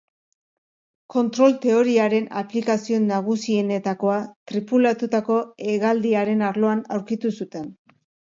[1.15, 4.17] Kontrol-teoriaren aplikazio nagusienetakoa
[4.53, 5.37] tripulatutako
[5.69, 7.69] hegaldiaren arloan aurkitu zuten.